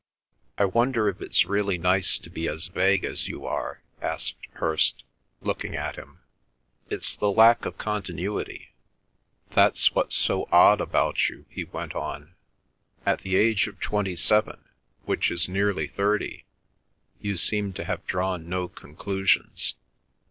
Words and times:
"I 0.57 0.65
wonder 0.65 1.07
if 1.09 1.21
it's 1.21 1.45
really 1.45 1.77
nice 1.77 2.17
to 2.17 2.31
be 2.31 2.47
as 2.47 2.69
vague 2.69 3.05
as 3.05 3.27
you 3.27 3.45
are?" 3.45 3.83
asked 4.01 4.47
Hirst, 4.53 5.03
looking 5.41 5.75
at 5.75 5.95
him. 5.95 6.21
"It's 6.89 7.15
the 7.15 7.31
lack 7.31 7.65
of 7.67 7.77
continuity—that's 7.77 9.93
what's 9.93 10.15
so 10.15 10.49
odd 10.51 10.81
about 10.81 11.29
you," 11.29 11.45
he 11.51 11.65
went 11.65 11.93
on. 11.93 12.33
"At 13.05 13.19
the 13.21 13.35
age 13.35 13.67
of 13.67 13.79
twenty 13.79 14.15
seven, 14.15 14.63
which 15.05 15.29
is 15.29 15.47
nearly 15.47 15.85
thirty, 15.87 16.45
you 17.21 17.37
seem 17.37 17.71
to 17.73 17.83
have 17.83 18.03
drawn 18.07 18.49
no 18.49 18.69
conclusions. 18.69 19.75